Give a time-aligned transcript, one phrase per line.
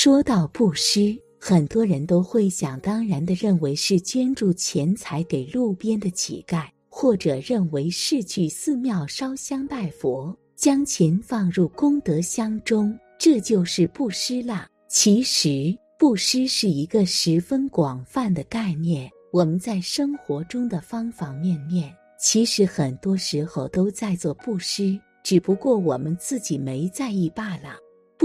[0.00, 14.68] 说到布施，很多人都会想当然的认为是捐助钱财给路边的乞丐，或者认为是去寺庙烧香拜佛，将钱放入功德箱中，这就是布施啦。
[14.88, 27.74] 其实，布施是一个十分广泛的概念，我们在生活中的方方面面，其实很多时候都在做布施，只不过我们自己没在意罢了。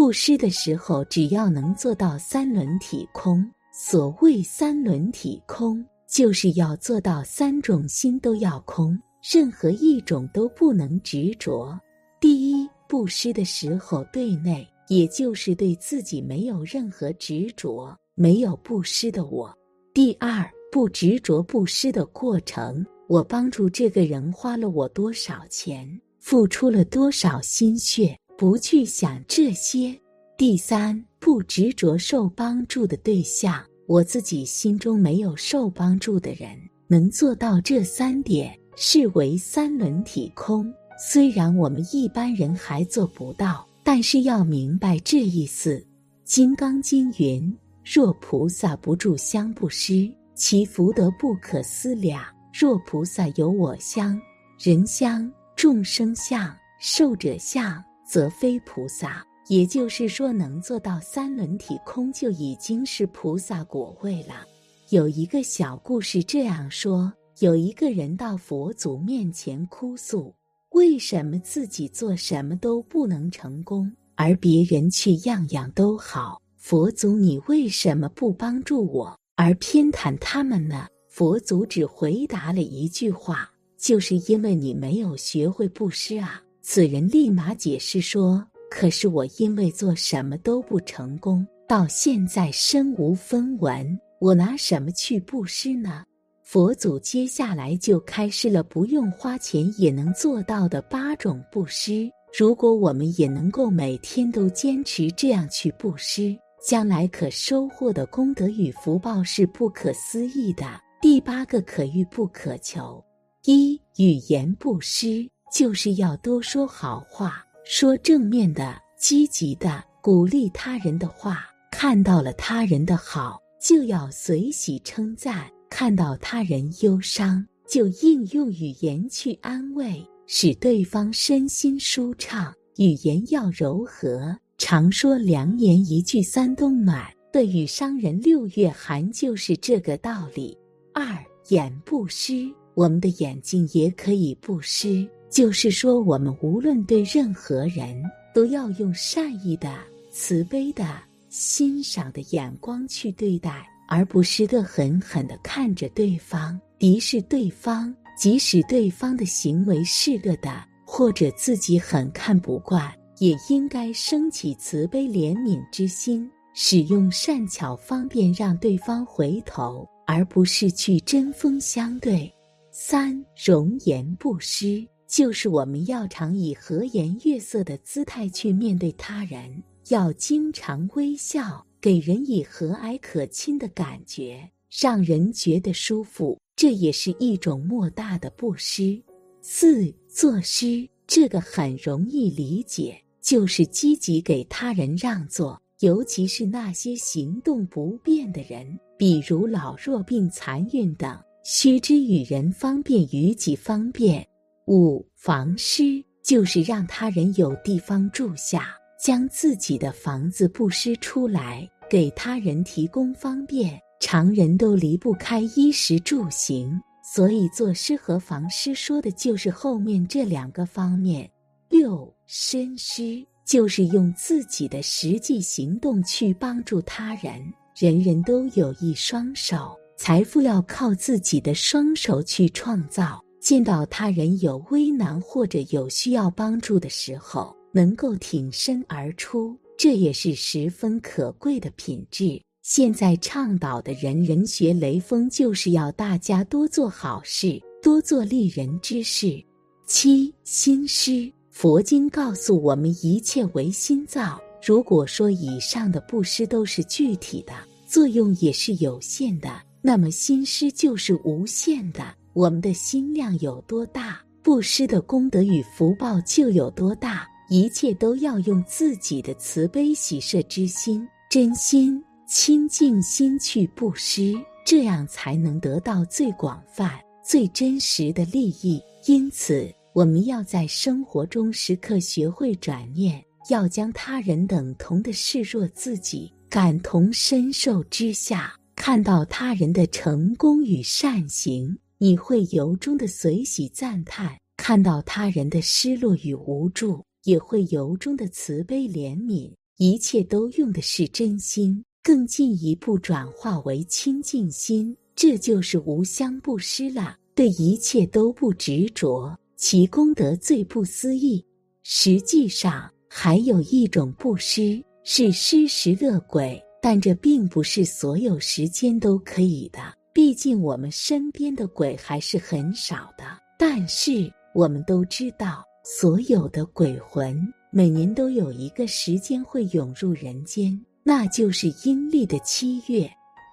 [0.04, 3.50] 布施的时候，只要能做到三轮体空。
[3.72, 9.00] 所谓三轮体空，就是要做到三种心都要空，
[9.32, 11.80] 任何一种都不能执着。
[12.20, 19.58] 第一，布施的时候对内，也就是对自己没有任何执着，没有布施的我。
[19.94, 25.88] 第二，不执着布施的过程，我帮助这个人花了我多少钱，
[26.20, 28.20] 付出了多少心血。
[28.38, 29.98] 不去想这些。
[30.38, 40.74] 第三，不执着受帮助的对象，我自己心中没有受帮助的人，能做到这三点，视为三轮体空。
[40.98, 45.76] 虽然我们一般人还做不到，但是要明白这意思。
[46.24, 52.24] 《金刚经》云：“若菩萨不住香不施，其福德不可思量。
[52.54, 54.20] 若菩萨有我相、
[54.60, 64.46] 人相、众生相、寿者相。”则非菩萨，也就是说，能做到三轮体空，就已经是菩萨果位了。
[64.90, 70.32] 有一个小故事这样说：有一个人到佛祖面前哭诉，
[70.74, 76.40] 为什么自己做什么都不能成功，而别人却样样都好？
[76.58, 80.86] 佛祖，你为什么不帮助我，而偏袒他们呢？
[81.10, 86.43] 佛祖只回答了一句话：就是因为你没有学会布施啊。
[86.66, 96.06] 此人立马解释说：“可是我因为做什么都不成功，到现在身无分文，我拿什么去布施呢？”
[96.42, 102.10] 佛祖接下来就开示了不用花钱也能做到的八种布施。
[102.38, 106.34] 如果我们也能够每天都坚持这样去布施，
[106.66, 110.66] 将来可收获的功德与福报是不可思议的。
[111.02, 113.04] 第八个可遇不可求，
[113.44, 115.30] 一语言布施。
[115.54, 121.46] 就是要多说好话，说正面的、积极的、鼓励他人的话。
[121.72, 132.52] 看到了他人的好，就要随喜称赞；看到他人忧伤，就应用语言去安慰，使对方身心舒畅。
[132.78, 140.58] 语言要柔和，常说良言一句三冬暖，对与伤人六月寒，就是这个道理。
[140.96, 141.06] 二
[141.50, 145.08] 眼不湿，我们的眼睛也可以不湿。
[145.34, 148.04] 就是说，我们无论对任何人，
[148.36, 149.76] 都要用善意的、
[150.12, 150.86] 慈悲的、
[151.28, 157.94] 欣赏的眼光去对待，而不是的狠狠的看着对方、敌视对方。
[158.16, 172.32] 即使对方的行为是恶的，或者自己很看不惯，也应该升起慈悲怜悯之心，使用善巧方便让对方回头，而不是去针锋相对。
[172.72, 174.88] 三容颜不失。
[175.14, 186.36] 就是我们要常以和颜悦色的姿态去面对他人，要经常微笑，给人以和蔼可亲的感觉，让人觉得舒服。
[186.56, 189.00] 这也是一种莫大的布施。
[189.40, 204.28] 四作诗，这个很容易理解，就是积极给他人让座，尤其是那些行动不便的人，比如老弱病残孕等，须知与人方便，与己方便。
[204.68, 213.78] 五房施就是让他人有地方住下，将自己的房子布施出来，给他人提供方便。
[214.00, 216.80] 常人都离不开衣食住行，
[217.14, 221.30] 所以作诗和房施说的就是后面这两个方面。
[221.70, 227.42] 六身施就是用自己的实际行动去帮助他人。
[227.76, 233.24] 人人都有一双手，财富要靠自己的双手去创造。
[233.44, 242.42] 见到他人有危难或者有需要帮助的时候，能够挺身而出，这也是十分可贵的品质。
[242.62, 249.44] 现在倡导的人人学雷锋，就是要大家多做好事，多做利人之事。
[249.86, 254.42] 七心师，佛经告诉我们，一切为心造。
[254.66, 257.52] 如果说以上的布施都是具体的，
[257.86, 262.16] 作用也是有限的，那么心师就是无限的。
[262.34, 267.28] 我们的心量有多大，布施的功德与福报就有多大。
[267.50, 274.34] 一切都要用自己的慈悲喜舍之心，真心、清净心去布施，
[274.66, 278.82] 这样才能得到最广泛、最真实的利益。
[279.06, 294.38] 因此，我们要在生活中时刻学会转念，要将他人等同的视若自己，感同身受之下，看到他人的成功与善行，你会由衷的随喜赞叹。
[294.56, 299.52] 看到他人的失落与无助，也会由衷的慈悲怜悯。
[299.78, 307.18] 一切都用的是真心，更进一步转化为清净心，这就是无相布施了。
[307.36, 311.44] 对一切都不执着，其功德最不思议。
[311.82, 319.80] 实际上，还有一种布施是施食乐鬼，但这并不是所有时间都可以的。
[320.14, 323.26] 毕竟我们身边的鬼还是很少的，
[323.58, 324.32] 但是。
[324.56, 327.36] 我们都知道，所有的鬼魂
[327.72, 333.10] 每年都有一个时间会涌入人间，那就是阴历的七月。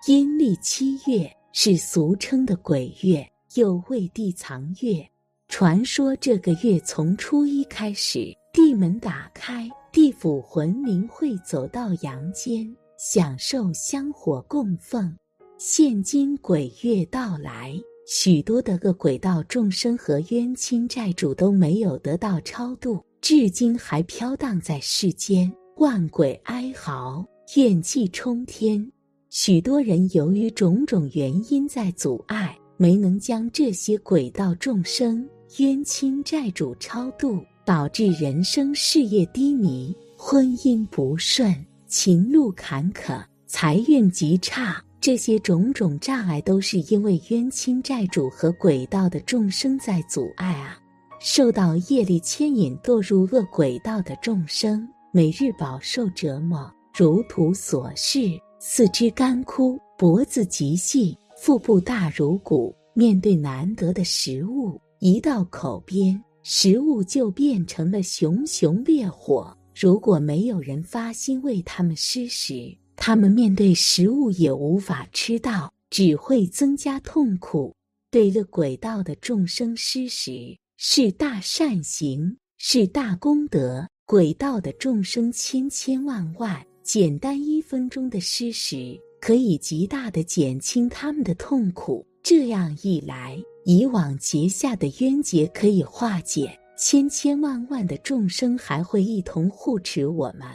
[0.07, 5.03] 阴历七月是俗称的鬼月，又谓地藏月。
[5.49, 15.17] 传说这个月从初一开始，地门打开，地府魂灵会走到阳间，享受香火供奉。
[15.63, 17.79] 现今鬼月到来。
[18.07, 27.23] 许多的恶鬼道众生和冤亲债主都没有得到超度，至今还飘荡在世间，万鬼哀嚎，
[27.57, 28.91] 怨气冲天。
[29.29, 35.29] 许多人由于种种原因在阻碍，没能将这些鬼道众生、
[35.59, 41.55] 冤亲债主超度，导致人生事业低迷，婚姻不顺，
[41.87, 44.83] 情路坎坷，财运极差。
[45.01, 50.79] 这些种种障碍都是因为冤亲债主和鬼道的众生在阻碍啊！
[51.19, 62.75] 受到业力牵引堕入恶鬼道的众生，每日饱受折磨，如图所示，四肢干枯，脖子极细，腹部大如鼓。
[62.93, 69.57] 面对难得的食物，一到口边，食物就变成了熊熊烈火。
[69.75, 77.75] 如果没有人发心为他们施食，他们面对食物也无法吃到，只会增加痛苦。
[78.11, 83.89] 对了，轨道的众生施食是大善行，是大功德。
[84.05, 92.07] 轨道的众生千千万万，简单一分钟的施食，可以极大的减轻他们的痛苦。
[92.23, 100.47] 这样一来，以往结下的冤结可以化解，千千万万的众生还会一同护持我们，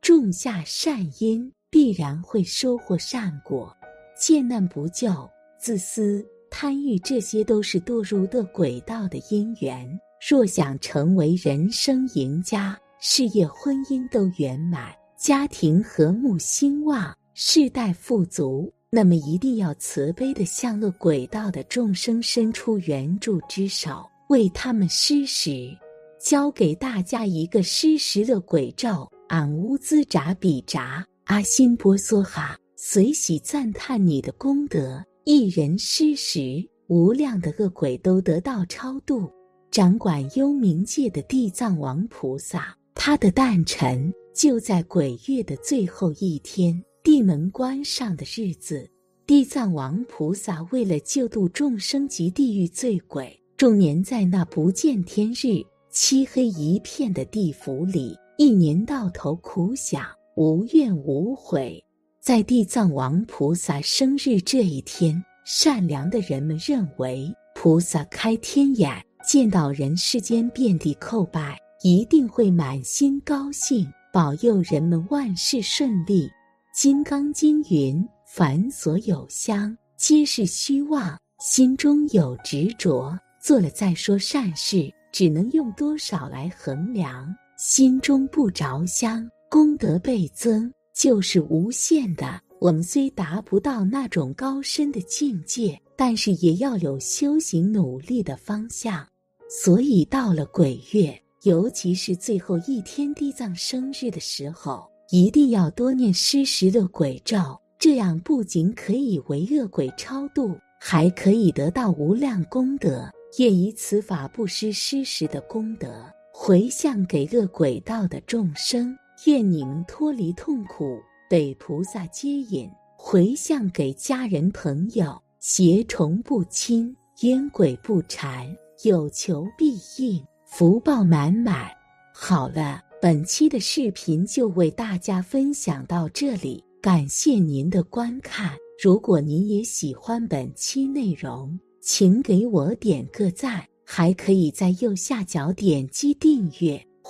[0.00, 1.52] 种下善因。
[1.82, 3.76] 必然会收获善果，
[4.16, 9.84] 见难不救、自私、贪欲，这些都是堕入的轨道的因缘。
[10.30, 25.76] 若想成为人生赢家，事业、婚姻都圆满，家庭和睦兴旺，世代富足，那么一定要慈悲的向恶轨道的众生伸出援助之手，为他们施食。
[26.20, 31.04] 教给大家一个施食的鬼咒：俺乌兹扎比扎。
[31.24, 39.30] 阿新波梭哈，随喜赞叹你的功德，一人施食，无量的恶鬼都得到超度。
[39.70, 48.86] 掌管幽冥界的地藏王菩萨，他的诞辰就在鬼月的最后一天，地门关上的日子。
[49.24, 60.04] 地藏王菩萨为了救度众生及地狱罪鬼，终年在那不见天日、漆黑一片的地府里，一年到头苦想。
[60.34, 61.84] 无怨无悔，
[62.18, 68.90] 在地藏王菩萨生日这一天，善良的人们认为菩萨开天眼，
[69.26, 76.26] 见到人世间遍地叩拜，一定会满心高兴，保佑人们万事顺利。
[76.74, 87.28] 《金刚经》云：“凡所有相，皆是虚妄；心中有执着，做了再说善事，只能用多少来衡量？
[87.58, 92.40] 心中不着相。”功德倍增就是无限的。
[92.58, 99.06] 我们虽达不到那种高深的境界，但是也要有修行努力的方向。
[99.50, 107.36] 所以到了鬼月，尤其是最后一天地藏生日的时候，一定要多念施食的鬼咒。
[107.78, 113.06] 这样不仅可以为恶鬼超度，还可以得到无量功德。
[113.38, 118.96] 愿以此法布施施食的功德，回向给恶鬼道的众生。
[119.26, 128.46] 愿你们脱离痛苦，被菩萨接引，回向给家人朋友，邪虫不侵，冤鬼不缠，
[128.84, 131.70] 有求必应，福报满满。
[132.14, 136.62] 好了，本期的视频就为大家分享到这里。
[136.80, 138.56] 感谢您的观看。
[138.82, 146.84] 如果您也喜欢本期内容，请给我点个赞，还可以在右下角点击订阅